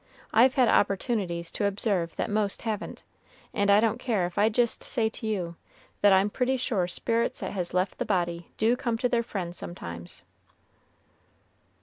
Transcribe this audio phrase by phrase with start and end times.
[0.33, 3.03] I've had opportunities to observe that most haven't,
[3.53, 5.57] and I don't care if I jist say to you,
[6.01, 9.57] that I'm pretty sure spirits that has left the body do come to their friends
[9.57, 10.23] sometimes."